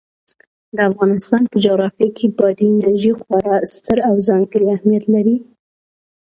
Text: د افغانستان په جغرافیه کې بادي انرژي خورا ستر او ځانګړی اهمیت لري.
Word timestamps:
د 0.75 0.77
افغانستان 0.91 1.41
په 1.51 1.57
جغرافیه 1.65 2.09
کې 2.17 2.25
بادي 2.37 2.65
انرژي 2.71 3.11
خورا 3.19 3.55
ستر 3.73 3.97
او 4.07 4.15
ځانګړی 4.27 4.67
اهمیت 4.75 5.05
لري. 5.13 5.37